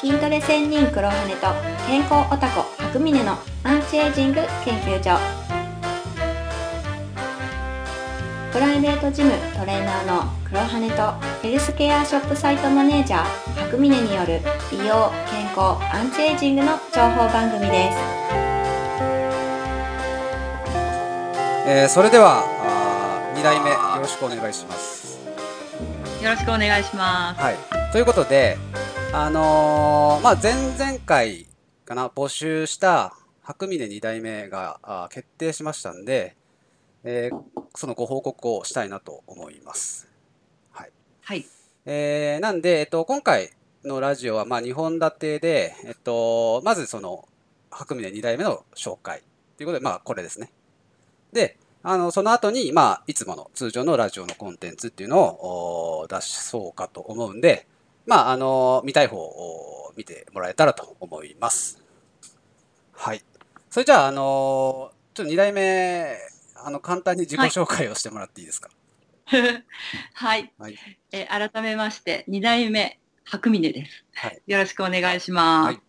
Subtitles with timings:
[0.00, 1.46] 筋トレ専任黒羽と
[1.86, 5.18] 健康オタコ白峰のアンチエイジング研究所。
[8.52, 13.24] プライベートジムトレーナーの黒羽とヘルスケアショップサイトマネージャー
[13.64, 14.40] 白峰による
[14.70, 17.98] 美容健康アンチエイジングの情報番組です。
[21.68, 22.44] えー、それでは
[23.34, 25.18] 2代目よろしくお願いします。
[26.22, 27.40] よろしくお願いします。
[27.40, 27.56] はい。
[27.92, 28.58] ということで
[29.18, 31.46] あのー、まあ前々回
[31.86, 36.36] かな募集した白峰2代目があ決定しましたんで、
[37.02, 40.06] えー、そのご報告をしたいなと思います。
[40.70, 40.92] はい、
[41.22, 41.46] はい。
[41.86, 43.52] えー、なんで、えっと、今回
[43.86, 47.26] のラジオは、まあ、2本立てで、えっと、まずその
[47.70, 49.22] 白峰2代目の紹介
[49.56, 50.52] ということで、まあ、これですね。
[51.32, 57.66] で、あの、その後に、まあ、いつもの通常のラジオのコンテンツっていうのを出しそうかと思うんで、
[58.06, 61.82] まあ、あの、見たい方を見てもらえたらと思います。
[62.92, 63.22] はい。
[63.70, 66.16] それじゃあ、あの、ちょっと2代目、
[66.56, 68.70] あの、簡単に自己紹介をしてもらっていいですか？
[69.26, 70.52] はい。
[70.58, 70.78] はい、
[71.10, 74.04] え改めまして、2代目、白峰です。
[74.14, 74.42] はい。
[74.46, 75.66] よろしくお願いします。
[75.66, 75.82] はい。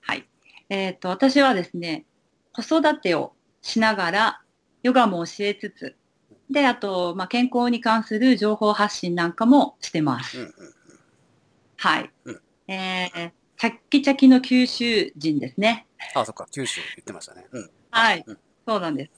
[0.00, 0.28] はい、
[0.68, 2.04] えっ、ー、と、私はですね、
[2.52, 4.42] 子育てをしながら、
[4.82, 5.96] ヨガも教えつつ、
[6.50, 10.38] で、あと、まあ、健康に関する情報発信なんかもしてます。
[10.38, 10.74] うんうんうん、
[11.82, 12.10] はい。
[12.26, 15.88] うん、えー、チャッキチャキの九州人ですね。
[16.14, 17.44] あ、そっか、九州言ってましたね。
[17.50, 17.70] うん。
[17.90, 19.10] はい、うん、そうなんです。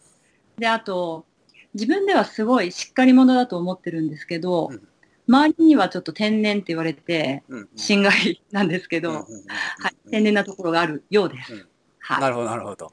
[0.57, 1.27] で、あと、
[1.75, 4.89] 自分ではすごいしっかり者だと思ってるんですけど、うん、
[5.29, 7.43] 周りにはちょっと天然って言われて、
[7.77, 9.27] 心外なんですけど、は
[10.07, 11.67] い、天然なところがあるようです。
[11.99, 12.91] はい、なるほど、なるほど。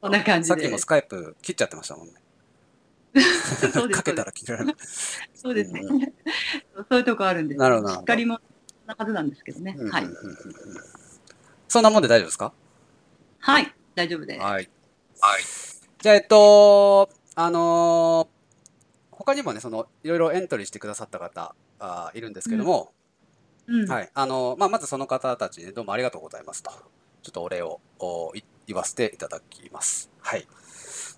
[0.00, 2.14] こんな感じさっきもスカイプ切っちゃってましたもんね。
[3.92, 4.76] かけたら切られる。
[5.34, 5.82] そうですね。
[6.88, 7.58] そういうとこあるんです。
[7.58, 7.94] なるほど。
[7.94, 8.38] しっかりも
[8.90, 9.76] なはずなんですけどね。
[9.90, 10.06] はい。
[11.68, 12.52] そんなもんで大丈夫ですか？
[13.38, 14.40] はい、大丈夫です。
[14.40, 14.68] はい。
[15.20, 15.42] はい。
[16.00, 22.92] じゃあ、えっと、あのー、他にもね、その、いろいろエントリーしてくださった方、あいるんですけども、
[23.66, 24.10] うん、はい。
[24.12, 26.70] あのー、まあ、まずその方たちに、ね、どうもありがとうございますと。
[27.22, 28.32] ちょっとお礼をお
[28.66, 30.10] 言わせていただきます。
[30.20, 30.46] はい。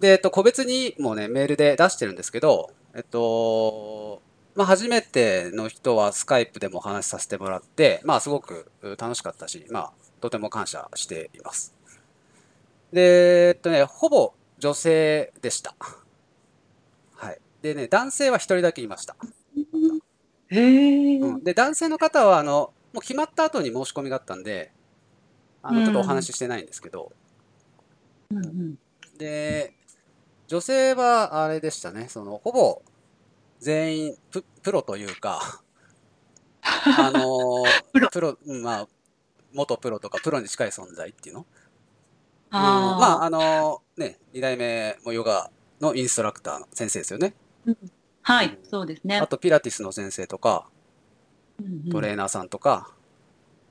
[0.01, 4.21] で、えっと、個別にもね、メールで出してるんですけど、えっと、
[4.55, 11.75] まあ、初めての人はスカイプでもお話しさせてもらって、まあ、すごく楽しかったし、まあ、とても感謝しています。
[12.93, 15.75] で、えっとね、ほぼ女性でした。
[17.15, 17.39] はい。
[17.63, 19.17] でね、男性は一人だけいました。
[20.49, 21.45] へえ、うん。
[21.45, 24.71] で、男性の方は、あの、もう決まった後に申し込みがあったんで、
[25.63, 27.11] あの、ちょっとお話ししてないんですけど、
[28.31, 28.79] うんうん、
[29.17, 29.73] で、
[30.47, 32.83] 女性はあれでしたね、その、ほぼ
[33.63, 35.63] 全員ププロというか、
[36.63, 37.65] あの
[38.11, 38.89] プロ、まあ、
[39.53, 41.47] 元プロとかプロに近い存在っていうの？
[42.51, 45.49] あ、うん、まあ、あのね、2代目もヨガ
[45.81, 47.35] のインストラクターの先生ですよね。
[47.65, 47.77] うん、
[48.23, 49.19] はい、うん、そうですね。
[49.19, 50.69] あと、ピラティスの先生とか、
[51.61, 52.93] うんうん、トレーナーさんとか、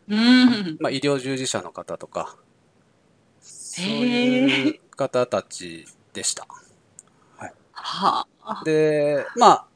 [0.08, 2.38] うん、まあ、医療従事者の方とか、
[3.42, 6.48] そういう方たちでした。
[7.38, 7.54] はい。
[7.74, 9.71] はあ、で、まあ、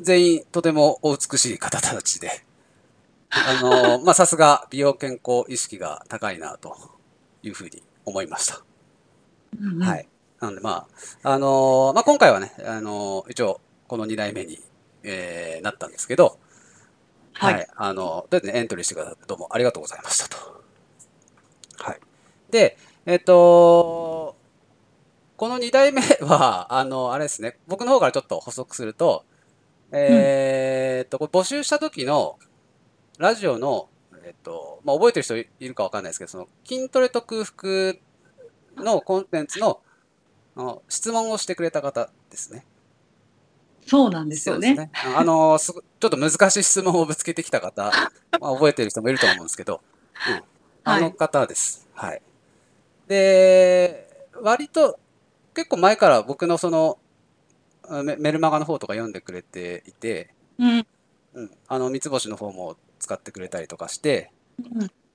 [0.00, 2.44] 全員とてもお美しい方たちで、
[3.30, 6.76] あの、 まあ、さすが美容健康意識が高いなと
[7.42, 8.62] いうふうに思いました。
[9.58, 10.08] うんうん、はい。
[10.40, 10.86] なので、ま
[11.22, 14.62] あ、あのまあ、今回はね、あの一応、この2代目に、
[15.02, 16.38] えー、なったんですけど、
[17.32, 17.54] はい。
[17.54, 20.36] はい、あの、どうやって、ね、エントリーしてくださってどうもありがとうございましたと。
[21.78, 22.00] はい。
[22.50, 24.36] で、えっ、と、
[25.36, 29.24] この2代目は、あの、あれですね、僕の方からちょっと補足すると、
[29.92, 32.38] えっと、募集した時の
[33.18, 33.88] ラジオの、
[34.24, 37.94] えっと、まあ、覚えてる人いるかわかんないですけど、その筋トレと空腹
[38.84, 39.80] のコンテンツの
[40.56, 42.64] の質問をしてくれた方ですね。
[43.86, 44.74] そうなんですよね。
[44.74, 47.92] ねあのす、ちょっと難しい質問をぶつけてきた方、
[48.40, 49.80] まあ、覚えてる人もいると思うんですけど、
[50.28, 50.42] うん、
[50.82, 51.86] あの方です。
[51.94, 52.22] はい、はい。
[53.06, 54.98] で、割と
[55.54, 56.98] 結構前から僕のその
[58.02, 60.86] メルマガの方とか読んでくれていて、うん、
[61.34, 64.30] うん、あの三つ星の方も使ってくれたりとかして、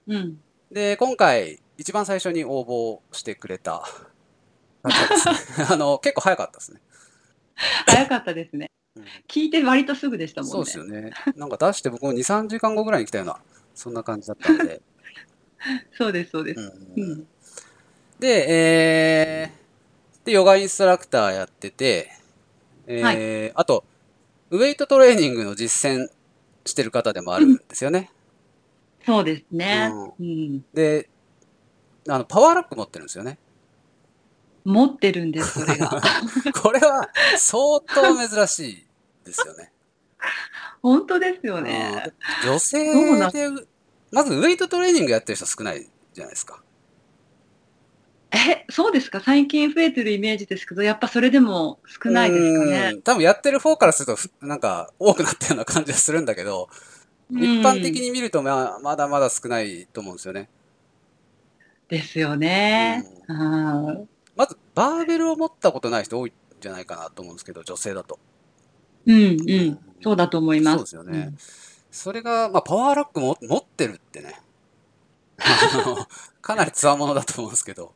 [0.08, 0.40] うん、うん、
[0.72, 3.84] で今回一番最初に応募してくれた。
[4.84, 4.92] ね
[5.70, 6.82] あの結構早かったですね。
[7.86, 10.52] 早かったですね、うん、聞いて割とすぐでしたもんね。
[10.52, 11.12] そうですよね。
[11.36, 13.40] なんか出して僕も23時間後ぐらいに来たような
[13.76, 14.82] そんな感じだったんで。
[15.98, 17.28] そうですそうです、うん、
[18.20, 22.10] でえー、でヨガインストラクターやってて
[22.88, 23.84] えー、はい、あと、
[24.50, 26.10] ウェイトトレーニングの実践
[26.66, 28.12] してる方でもあるんですよね。
[29.06, 29.92] そうですね。
[30.20, 31.10] うん、で、
[32.08, 33.38] あの、パワーラック持ってるんですよね。
[34.64, 36.02] 持ってるんです、それが。
[36.62, 38.88] これは相当珍しい
[39.26, 39.72] ですよね。
[40.82, 42.12] 本当ですよね。
[42.44, 42.84] 女性
[43.32, 43.66] で、
[44.12, 46.62] まずウェイトトレーニングやってる人少ないじゃないですか。
[48.34, 49.20] え、そうですか？
[49.20, 52.96] 最近増えてるイメージですけど、やっぱそれでも少ないですかね？
[53.04, 56.70] 多分やってる方からすると、なんか多くなったような感じはするんだけど、
[57.30, 60.50] 一般的に見るとままだまだ少ないと思うんですよね。
[61.90, 63.04] ですよね。
[63.28, 64.08] うん、
[64.38, 68.18] まず、バーベルを持ったことない人多いんじゃないかなと思うんですけど、女性だと。
[69.06, 70.78] うんうん、そうだと思います。
[70.78, 71.20] そうですよね。
[71.20, 71.38] うん、
[71.92, 74.40] それが、まあ、パワーラックも持ってるってね。
[76.42, 77.94] かなりつわものだと思うんですけど。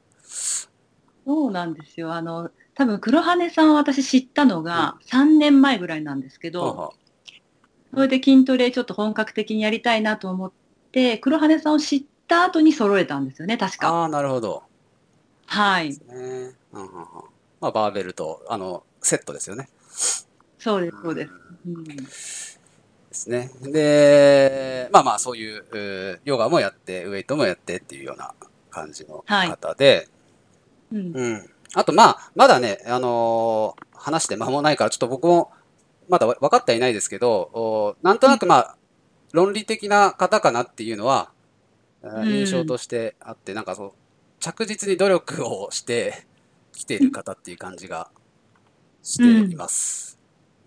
[1.26, 2.14] そうなんですよ。
[2.14, 6.94] あの、多分黒羽さんは私知ったのが3年前ぐらいなんですけど、
[7.94, 10.52] それで筋トレちょっと本格的にやりたいなと思っ
[10.92, 13.90] て、黒羽さんを知った後に揃えたんですよね、確か。
[13.90, 14.64] ああ、なるほど。
[15.48, 15.92] はい。
[15.92, 17.06] ねうんうんうん、
[17.62, 19.70] まあ、バーベルと、あの、セットですよね。
[20.60, 21.32] そうです、そうです。
[21.68, 22.04] うん、で
[23.12, 23.52] すね。
[23.62, 28.34] で、まあまあ、そういうヨガもやって、ウェイトもやってっていうような
[28.70, 30.08] 感じの方で、はい、
[30.96, 31.50] うん、うん。
[31.74, 35.52] あと、まあ、まだね、あのー、話して間もないから、ちょっと僕も、
[36.08, 38.78] まだ分かってはいないですけど、なんとなくまあ、
[39.34, 41.32] 論理的な方かなっていうのは、
[42.24, 43.94] 印象としてあって、なんかそう、
[44.40, 46.26] 着実に努力をして
[46.72, 48.10] きている方っていう感じが
[49.02, 50.20] しています。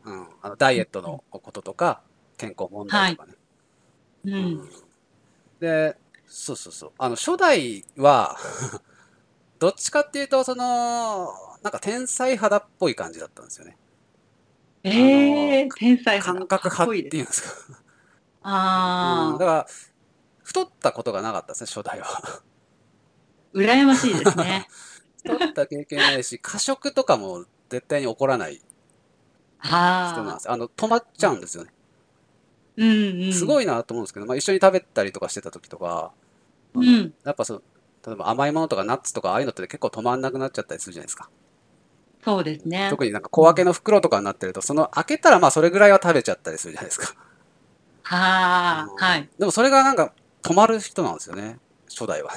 [0.05, 2.03] うん、うん、あのダイエットのこととか、
[2.37, 3.35] 健康問題とかね。
[4.25, 4.71] はい、うん、うん、
[5.61, 5.97] で、
[6.27, 6.93] そうそうそう。
[6.99, 8.37] あの、初代は
[9.59, 11.33] どっちかっていうと、その、
[11.63, 13.77] なんか天才肌っぽい感じだったんですよね。
[14.85, 16.39] ええー、天才肌。
[16.39, 17.81] 感覚派っていうんですか。
[18.43, 19.67] ああ、うん、だから、
[20.43, 22.07] 太ったことがなかったですね、初代は。
[23.53, 24.69] 羨ましいですね。
[25.25, 28.63] 太った経験ないし、過食とかも絶対に起こらない
[29.63, 30.51] 人なんです。
[30.51, 31.73] あの、止まっちゃうんですよね。
[32.77, 36.13] うんうん、すごいなと思うんですけど、まあ、一緒に食べたりとかしてた時とか、
[36.75, 37.63] うん、やっぱその、
[38.09, 41.29] 例えば甘いものとかナッツとかああいうのって結構止まんなくなっちゃったりするじゃないですか。
[42.25, 42.89] そうですね。
[42.91, 47.15] 特になんか小分けの袋とかになってると、その開けたらまあそれぐらいは食べちゃったりするじゃないですか。
[48.03, 49.29] はあ、はい。
[49.39, 51.59] でもそれがなんか止まる人なんですよね、
[51.89, 52.33] 初代は。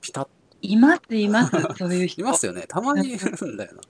[0.00, 0.28] ピタッ。
[0.60, 2.20] います、います、そういう人。
[2.22, 2.66] いますよね。
[2.68, 3.80] たまにいるんだよな。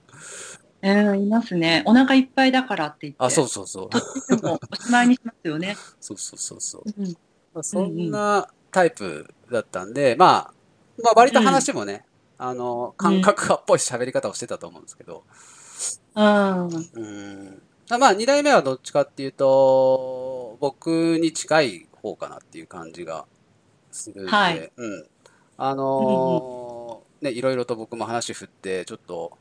[0.81, 1.82] えー、いますね。
[1.86, 3.24] お腹いっぱいだからって言って。
[3.24, 3.90] あ、そうそうそう。
[3.90, 4.02] とっ
[4.38, 5.76] てもおしまいにしますよね。
[6.00, 6.82] そうそうそうそう。
[6.86, 7.16] うん、
[7.52, 10.54] まあ、そんなタイプだったんで、まあ、
[11.02, 12.04] まあ割と話もね、
[12.38, 15.24] うん、あの、感覚派っぽい喋り方をしてたと思うんですけど。
[16.14, 16.66] うん。
[16.66, 17.62] うん
[17.98, 23.24] まあ、二代目はどっちかっていうと、僕に近い方かなっていう感じが
[23.90, 25.06] するんで、はい、うん。
[25.56, 29.38] あのー、ね、いろいろと僕も話振って、ちょっと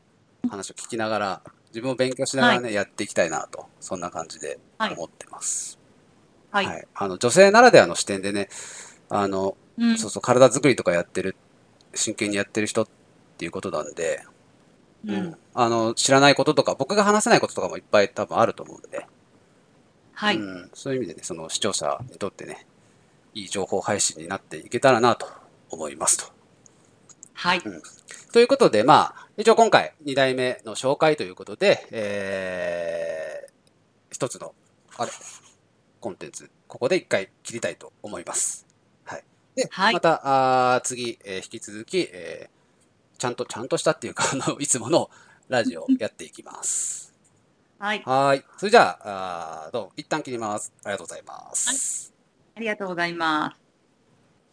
[0.50, 5.78] 話を聞きながら、自分を勉強しながらね、はい、やっていきたいなと、そんな感じで思ってます。
[6.52, 6.66] はい。
[6.66, 8.48] はい、あの、女性ならではの視点でね、
[9.10, 11.36] あの、うん、そうそう、体作りとかやってる、
[11.98, 12.88] 真剣にやってる人っ
[13.38, 14.24] ていうことなんで、
[15.06, 19.06] うん、あの、知らないこととか、僕が話せないこととかもいっぱい多分あると思うんで、
[20.14, 20.38] はい。
[20.38, 22.66] うん、そういう意味でね、その視聴者にとってね、
[23.34, 25.28] いい情報配信になっていけたらなと
[25.70, 26.26] 思いますと。
[27.34, 27.62] はい。
[27.64, 27.82] うん、
[28.34, 33.52] ということで、まあ、一応今回2代目の紹介ということで、えー、
[34.12, 34.56] 一つの、
[34.98, 35.12] あれ、
[36.00, 38.67] コンテンツ、ここで一回切りたいと思います。
[39.58, 39.66] はい。
[39.66, 45.10] で、はい、また、あ次、えー、引き続き、えー、ちゃんと、ちゃんとしたっていうか、あの、いつもの
[45.50, 47.14] ラジオを やっていきます。
[47.80, 48.02] はい。
[48.06, 48.44] はい。
[48.58, 50.74] それじゃあ、あどうも、一旦切ります。
[50.84, 52.14] ありがとうございます。
[52.54, 53.58] はい、ありがとうございます。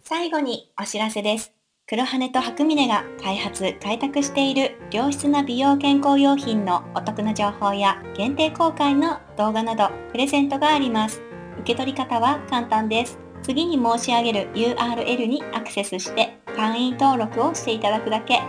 [0.02, 1.52] 最後にお知らせです。
[1.86, 11.22] 黒羽と白峰が開発、開拓している良質な美容健康用品のお得な情報や限定公開の動画などプレゼントがあります。
[11.60, 13.23] 受け取り方は簡単です。
[13.44, 18.40] 次に申し上げる URL にアクセスして会員登録をしていただくだけ。